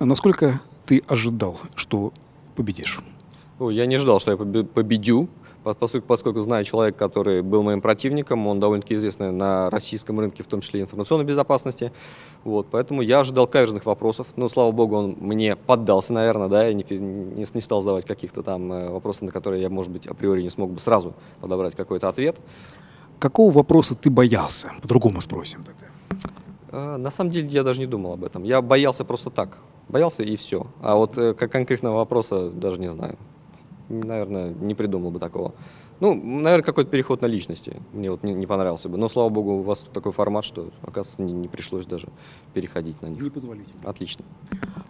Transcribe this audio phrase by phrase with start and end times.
[0.00, 2.12] А насколько ты ожидал, что
[2.56, 3.00] победишь?
[3.58, 5.28] Ну, я не ожидал, что я побе- победю,
[5.76, 10.46] поскольку, поскольку знаю человека, который был моим противником, он довольно-таки известный на российском рынке, в
[10.46, 11.92] том числе информационной безопасности.
[12.44, 14.28] Вот, поэтому я ожидал каверзных вопросов.
[14.36, 18.42] Но, слава богу, он мне поддался, наверное, да, и не, не, не стал задавать каких-то
[18.42, 22.08] там э, вопросов, на которые я, может быть, априори не смог бы сразу подобрать какой-то
[22.08, 22.36] ответ.
[23.18, 24.72] Какого вопроса ты боялся?
[24.80, 25.86] По-другому спросим тогда.
[26.70, 28.44] Э, На самом деле я даже не думал об этом.
[28.44, 29.58] Я боялся просто так.
[29.88, 30.66] Боялся и все.
[30.80, 33.16] А вот э, как конкретного вопроса даже не знаю.
[33.88, 35.54] Наверное, не придумал бы такого.
[36.00, 37.76] Ну, наверное, какой-то переход на личности.
[37.92, 38.96] Мне вот не, не понравился бы.
[38.96, 42.08] Но, слава богу, у вас такой формат, что, оказывается, не, не пришлось даже
[42.54, 43.20] переходить на них.
[43.20, 43.88] Непозволительно.
[43.88, 44.24] Отлично.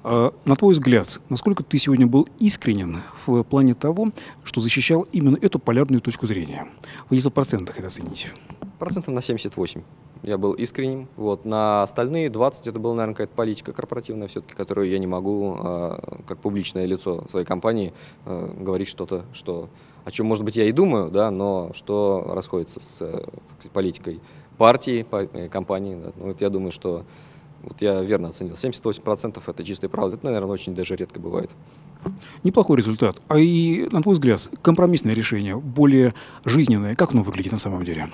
[0.04, 4.10] А, на твой взгляд, насколько ты сегодня был искренен в плане того,
[4.44, 6.68] что защищал именно эту полярную точку зрения?
[7.08, 8.28] Вы если в процентах это оцените.
[8.78, 9.83] Процентов на 78
[10.28, 11.08] я был искренним.
[11.16, 11.44] Вот.
[11.44, 16.20] На остальные 20 это была, наверное, какая-то политика корпоративная все-таки, которую я не могу, а,
[16.26, 17.92] как публичное лицо своей компании,
[18.24, 19.68] а, говорить что-то, что,
[20.04, 23.24] о чем, может быть, я и думаю, да, но что расходится с э,
[23.58, 24.20] сказать, политикой
[24.58, 25.96] партии, па- э, компании.
[26.02, 26.12] Да.
[26.16, 27.04] Ну, вот я думаю, что
[27.62, 28.55] вот я верно оценил.
[28.55, 30.17] 78% это чистая правда.
[30.17, 31.51] Это, наверное, очень даже редко бывает.
[32.45, 33.20] Неплохой результат.
[33.28, 36.14] А и, на твой взгляд, компромиссное решение, более
[36.45, 38.09] жизненное, как оно выглядит на самом деле?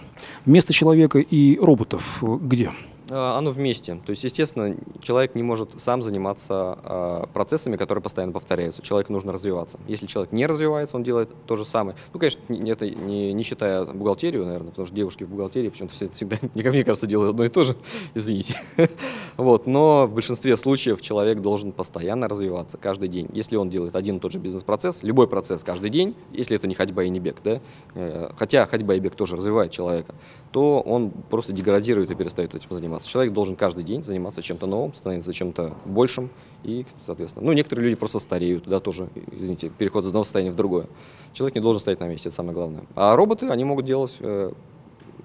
[0.47, 2.72] Место человека и роботов где?
[3.10, 4.00] А, Оно вместе.
[4.06, 8.83] То есть, естественно, человек не может сам заниматься а, процессами, которые постоянно повторяются.
[8.83, 9.78] Человеку нужно развиваться.
[9.88, 11.97] Если человек не развивается, он делает то же самое.
[12.12, 15.94] Ну, конечно, не- это не, не считая бухгалтерию, наверное, потому что девушки в бухгалтерии почему-то
[15.94, 17.77] все- всегда, мне кажется, делают одно и то же.
[18.14, 18.60] Извините.
[19.36, 19.66] Вот.
[19.66, 23.28] Но в большинстве случаев человек должен постоянно развиваться каждый день.
[23.32, 26.75] Если он делает один и тот же бизнес-процесс, любой процесс каждый день, если это не
[26.77, 27.60] ходьба и не бег, да,
[27.97, 30.15] э, хотя ходьба и бег тоже развивает человека,
[30.54, 33.09] то он просто деградирует и перестает этим заниматься.
[33.09, 36.31] Человек должен каждый день заниматься чем-то новым, становиться чем-то большим
[36.62, 40.54] и, соответственно, ну, некоторые люди просто стареют, да, тоже, извините, переход из одного состояния в
[40.54, 40.87] другое.
[41.32, 42.84] Человек не должен стоять на месте, это самое главное.
[42.94, 44.53] А роботы, они могут делать э,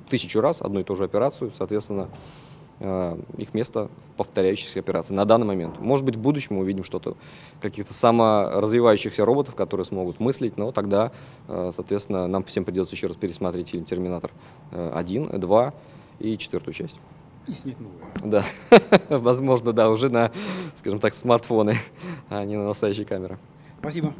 [0.09, 2.09] тысячу раз одну и ту же операцию, соответственно,
[2.79, 5.79] их место в повторяющихся операциях на данный момент.
[5.79, 7.17] Может быть, в будущем мы увидим что-то,
[7.61, 11.11] каких-то саморазвивающихся роботов, которые смогут мыслить, но тогда,
[11.47, 14.31] э, соответственно, нам всем придется еще раз пересмотреть фильм «Терминатор
[14.71, 15.73] 1», 2
[16.19, 16.99] и четвертую часть.
[17.47, 18.11] И снять новое.
[18.23, 18.45] Да,
[19.17, 20.31] возможно, да, уже на,
[20.75, 21.77] скажем так, смартфоны,
[22.29, 23.37] а не на настоящие камеры.
[23.79, 24.13] Спасибо.